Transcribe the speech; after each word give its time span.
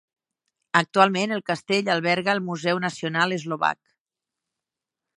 Actualment 0.79 1.35
el 1.35 1.43
Castell 1.51 1.93
alberga 1.97 2.35
el 2.35 2.43
Museu 2.49 2.83
Nacional 2.89 3.39
Eslovac. 3.39 3.81